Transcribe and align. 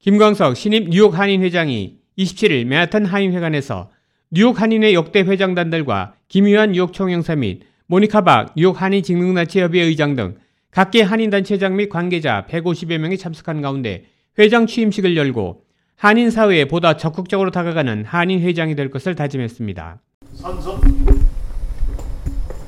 김광석 0.00 0.56
신임 0.56 0.90
뉴욕 0.90 1.18
한인 1.18 1.42
회장이 1.42 1.96
27일 2.16 2.66
맨하탄 2.66 3.04
한인회관에서 3.04 3.90
뉴욕 4.30 4.60
한인회 4.60 4.94
역대 4.94 5.22
회장단들과 5.22 6.14
김유한 6.28 6.70
뉴욕 6.70 6.92
총영사 6.92 7.34
및 7.34 7.62
모니카 7.88 8.20
박 8.20 8.52
뉴욕 8.56 8.80
한인 8.80 9.02
직능나치협의 9.02 9.82
의장 9.82 10.14
등 10.14 10.36
각계 10.70 11.02
한인단체장 11.02 11.74
및 11.74 11.88
관계자 11.88 12.46
150여 12.48 12.98
명이 12.98 13.18
참석한 13.18 13.60
가운데 13.60 14.04
회장 14.38 14.68
취임식을 14.68 15.16
열고 15.16 15.64
한인 15.96 16.30
사회에 16.30 16.66
보다 16.66 16.96
적극적으로 16.96 17.50
다가가는 17.50 18.04
한인 18.04 18.40
회장이 18.40 18.76
될 18.76 18.90
것을 18.90 19.16
다짐했습니다. 19.16 20.00
삼성 20.34 20.80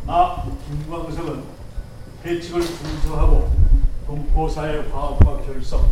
나 0.05 0.45
김광석은 0.67 1.42
회칙을 2.25 2.61
준수하고 2.61 3.48
동포사회 4.05 4.78
화합과 4.91 5.42
결성, 5.42 5.89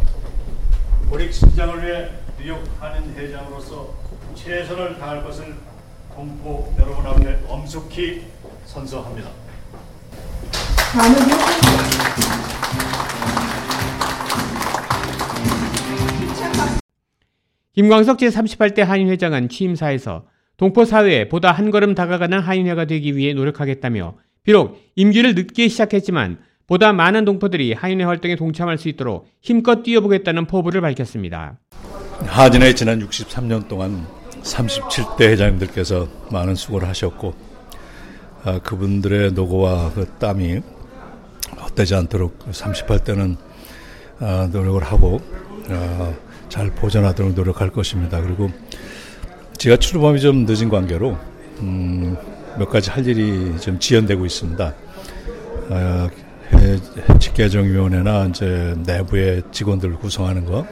고릭 1.11 1.33
신장을 1.33 1.83
위해 1.83 2.11
뉴욕 2.39 2.63
한인 2.79 3.15
회장으로서 3.15 3.95
최선을 4.35 4.99
다할 4.99 5.25
것을 5.25 5.55
동포 6.15 6.75
여러분 6.79 7.07
앞에 7.07 7.41
엄숙히 7.49 8.25
선서합니다. 8.67 9.31
김광석 17.75 18.19
제38대 18.19 18.81
한인회장은 18.81 19.49
취임사에서 19.49 20.27
동포 20.59 20.85
사회에 20.85 21.29
보다 21.29 21.53
한 21.53 21.71
걸음 21.71 21.95
다가가는 21.95 22.39
한인회가 22.39 22.85
되기 22.85 23.17
위해 23.17 23.33
노력하겠다며 23.33 24.19
비록 24.43 24.79
임기를 24.97 25.35
늦게 25.35 25.69
시작했지만 25.69 26.39
보다 26.69 26.93
많은 26.93 27.25
동포들이 27.25 27.73
한인회 27.73 28.05
활동에 28.05 28.37
동참할 28.37 28.77
수 28.77 28.91
있도록 28.91 29.27
힘껏 29.41 29.83
뛰어보겠다는 29.83 30.47
포부를 30.47 30.83
밝혔습니다. 30.83 31.59
하진의 32.27 32.77
지난 32.77 33.01
63년 33.01 33.69
동안 33.69 34.07
37대 34.43 35.23
회장님들께서 35.23 36.07
많은 36.31 36.55
수고를 36.55 36.87
하셨고 36.89 37.35
아, 38.45 38.59
그분들의 38.59 39.33
노고와 39.33 39.93
그 39.95 40.07
땀이 40.19 40.61
헛되지 41.59 41.95
않도록 41.95 42.39
38대는 42.51 43.37
아, 44.21 44.51
노력을 44.53 44.83
하고 44.85 45.23
아, 45.71 46.13
잘 46.51 46.71
보존하도록 46.71 47.33
노력할 47.33 47.71
것입니다. 47.71 48.21
그리고 48.21 48.51
제가 49.57 49.79
출범이 49.79 50.21
좀 50.21 50.45
늦은 50.47 50.69
관계로 50.69 51.17
음, 51.61 52.15
몇 52.59 52.69
가지 52.69 52.91
할 52.91 53.07
일이 53.07 53.59
좀 53.59 53.79
지연되고 53.79 54.27
있습니다. 54.27 54.75
아, 56.53 57.19
직계정위원회나 57.19 58.27
이제 58.27 58.75
내부의 58.87 59.43
직원들 59.53 59.95
구성하는 59.97 60.45
거 60.45 60.67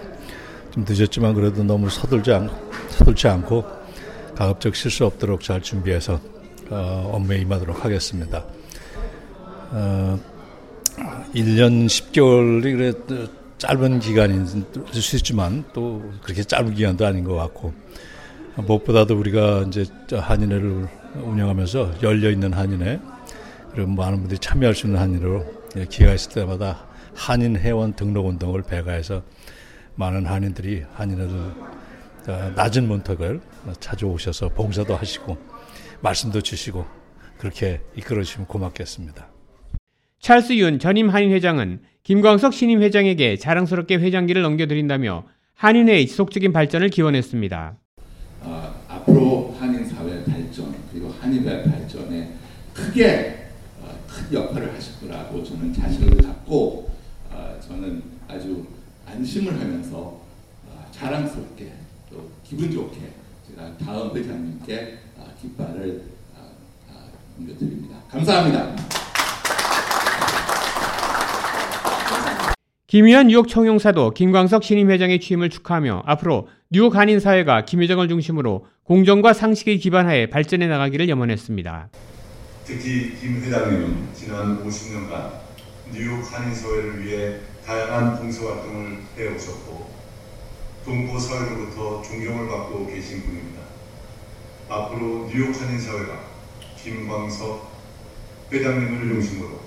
좀 0.76 0.84
늦었지만 0.86 1.32
그래도 1.34 1.64
너무 1.64 1.88
서둘지 1.88 2.32
않, 2.32 2.50
서둘지 2.90 3.26
않고 3.28 3.64
가급적 4.34 4.76
실수 4.76 5.06
없도록 5.06 5.40
잘 5.40 5.62
준비해서 5.62 6.20
어, 6.68 7.10
업무에 7.14 7.38
임하도록 7.38 7.82
하겠습니다. 7.82 8.44
어, 9.70 10.18
1년 11.34 11.86
10개월이 11.86 12.62
그래 12.62 12.92
짧은 13.56 14.00
기간일 14.00 14.44
수 14.92 15.16
있지만 15.16 15.64
또 15.72 16.12
그렇게 16.22 16.42
짧은 16.42 16.74
기간도 16.74 17.06
아닌 17.06 17.24
것 17.24 17.34
같고 17.36 17.72
무엇보다도 18.56 19.18
우리가 19.18 19.64
이제 19.68 19.86
한인회를 20.12 20.88
운영하면서 21.22 22.02
열려 22.02 22.30
있는 22.30 22.52
한인회 22.52 23.00
그리고 23.72 23.90
많은 23.92 24.18
분들이 24.18 24.38
참여할 24.38 24.74
수 24.74 24.86
있는 24.86 25.00
한인회로 25.00 25.42
기회가 25.84 26.14
있을 26.14 26.32
때마다 26.32 26.86
한인 27.14 27.56
회원 27.56 27.94
등록 27.94 28.26
운동을 28.26 28.62
배가해서 28.62 29.22
많은 29.94 30.26
한인들이 30.26 30.84
한인회를 30.94 31.34
어, 32.28 32.52
낮은 32.56 32.88
문턱을 32.88 33.40
찾아오셔서 33.78 34.48
봉사도 34.50 34.96
하시고 34.96 35.36
말씀도 36.00 36.40
주시고 36.40 36.84
그렇게 37.38 37.80
이끌어 37.94 38.22
주시면 38.22 38.46
고맙겠습니다. 38.46 39.28
찰스 40.20 40.54
윤 40.54 40.78
전임 40.78 41.08
한인 41.08 41.30
회장은 41.32 41.80
김광석 42.02 42.52
신임 42.52 42.82
회장에게 42.82 43.36
자랑스럽게 43.36 43.96
회장기를 43.96 44.42
넘겨드린다며 44.42 45.24
한인회의 45.54 46.06
지속적인 46.06 46.52
발전을 46.52 46.88
기원했습니다. 46.88 47.76
어, 48.42 48.84
앞으로 48.88 49.56
한인 49.58 49.84
사회 49.86 50.24
발전 50.24 50.74
그리고 50.90 51.14
한인회 51.20 51.64
발전에 51.64 52.32
크게 52.74 53.34
어, 53.42 53.45
큰 54.26 54.32
역할을 54.32 54.74
하실 54.74 55.00
거라고 55.00 55.42
저는 55.42 55.72
자신을 55.72 56.16
갖고 56.18 56.90
어, 57.30 57.58
저는 57.60 58.02
아주 58.28 58.66
안심을 59.06 59.52
하면서 59.58 60.20
어, 60.66 60.86
자랑스럽게 60.90 61.72
또 62.10 62.30
기분 62.42 62.70
좋게 62.70 62.96
제가 63.48 63.76
다음 63.78 64.16
회장님께 64.16 64.98
어, 65.16 65.26
깃발을 65.40 66.02
어, 66.34 66.50
어, 66.90 67.10
넘겨드립니다. 67.38 67.98
감사합니다. 68.10 68.76
김희연 72.88 73.26
뉴욕 73.28 73.48
총영사도 73.48 74.10
김광석 74.10 74.62
신임 74.62 74.90
회장의 74.90 75.20
취임을 75.20 75.50
축하하며 75.50 76.04
앞으로 76.06 76.48
뉴욕 76.70 76.94
한인 76.94 77.20
사회가 77.20 77.64
김 77.64 77.82
회장을 77.82 78.06
중심으로 78.08 78.66
공정과 78.84 79.32
상식에 79.32 79.76
기반하에 79.76 80.30
발전해 80.30 80.66
나가기를 80.68 81.08
염원했습니다. 81.08 81.90
특히 82.66 83.14
김 83.20 83.40
회장님은 83.40 84.08
지난 84.12 84.66
50년간 84.66 85.38
뉴욕 85.92 86.20
한인 86.32 86.52
사회를 86.52 87.04
위해 87.04 87.38
다양한 87.64 88.18
봉사활동을 88.18 89.02
해오셨고 89.16 89.88
동포 90.84 91.16
사회로부터 91.16 92.02
존경을 92.02 92.48
받고 92.48 92.88
계신 92.88 93.22
분입니다. 93.22 93.62
앞으로 94.68 95.28
뉴욕 95.32 95.54
한인 95.60 95.78
사회가 95.78 96.24
김광석 96.82 97.70
회장님을 98.52 99.14
중심으로 99.14 99.60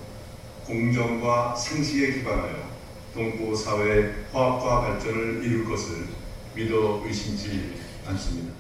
공정과 0.66 1.56
상식에 1.56 2.16
기반하여 2.16 2.70
동포 3.14 3.56
사회 3.56 4.14
화합과 4.34 4.82
발전을 4.82 5.42
이룰 5.46 5.64
것을 5.64 6.06
믿어 6.54 7.02
의심치 7.06 7.76
않습니다. 8.08 8.54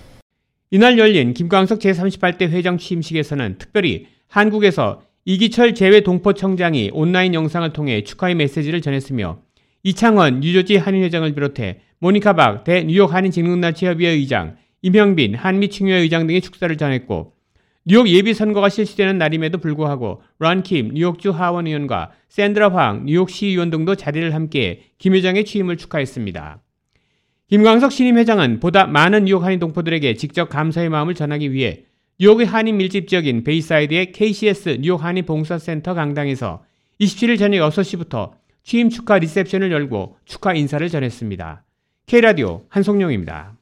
이날 0.71 0.97
열린 0.97 1.33
김광석 1.33 1.79
제38대 1.79 2.43
회장 2.43 2.77
취임식에서는 2.77 3.57
특별히 3.57 4.07
한국에서 4.29 5.01
이기철 5.25 5.73
재외 5.75 6.01
동포청장이 6.01 6.91
온라인 6.93 7.33
영상을 7.33 7.71
통해 7.73 8.03
축하의 8.03 8.35
메시지를 8.35 8.81
전했으며 8.81 9.39
이창원 9.83 10.39
뉴저지 10.39 10.77
한인회장을 10.77 11.33
비롯해 11.33 11.81
모니카 11.99 12.33
박 12.33 12.63
대 12.63 12.83
뉴욕 12.83 13.13
한인직능단체협의회 13.13 14.11
의장, 14.11 14.55
임형빈 14.81 15.35
한미충회 15.35 15.93
의장 15.95 16.27
등의 16.27 16.41
축사를 16.41 16.75
전했고 16.77 17.33
뉴욕 17.85 18.07
예비선거가 18.07 18.69
실시되는 18.69 19.17
날임에도 19.17 19.57
불구하고 19.57 20.21
론 20.37 20.64
킴 20.64 20.91
뉴욕주 20.93 21.31
하원 21.31 21.65
의원과 21.65 22.11
샌드라 22.29 22.69
웅 22.69 23.05
뉴욕시 23.05 23.47
의원 23.47 23.71
등도 23.71 23.95
자리를 23.95 24.33
함께해 24.33 24.79
김 24.99 25.15
회장의 25.15 25.45
취임을 25.45 25.77
축하했습니다. 25.77 26.61
김광석 27.47 27.91
신임 27.91 28.17
회장은 28.17 28.59
보다 28.59 28.85
많은 28.85 29.25
뉴욕 29.25 29.43
한인 29.43 29.59
동포들에게 29.59 30.13
직접 30.13 30.49
감사의 30.49 30.89
마음을 30.89 31.15
전하기 31.15 31.51
위해 31.51 31.85
뉴욕의 32.21 32.47
한인 32.47 32.75
밀집 32.75 33.07
지역인 33.07 33.45
베이사이드의 33.45 34.11
KCS 34.11 34.79
뉴욕 34.81 35.01
한인 35.01 35.25
봉사센터 35.25 35.93
강당에서 35.93 36.65
27일 36.99 37.39
저녁 37.39 37.69
6시부터 37.69 38.31
취임 38.61 38.89
축하 38.89 39.17
리셉션을 39.19 39.71
열고 39.71 40.17
축하 40.25 40.53
인사를 40.53 40.85
전했습니다. 40.89 41.63
K라디오 42.07 42.65
한송룡입니다. 42.67 43.55